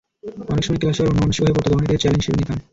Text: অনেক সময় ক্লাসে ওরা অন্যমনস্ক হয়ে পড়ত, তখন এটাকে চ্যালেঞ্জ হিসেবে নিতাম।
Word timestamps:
অনেক 0.51 0.63
সময় 0.65 0.79
ক্লাসে 0.81 0.99
ওরা 1.01 1.11
অন্যমনস্ক 1.11 1.39
হয়ে 1.43 1.55
পড়ত, 1.55 1.65
তখন 1.69 1.81
এটাকে 1.85 2.01
চ্যালেঞ্জ 2.01 2.21
হিসেবে 2.23 2.37
নিতাম। 2.39 2.57